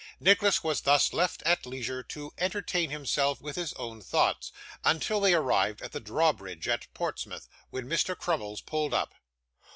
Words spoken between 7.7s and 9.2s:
Mr. Crummles pulled up.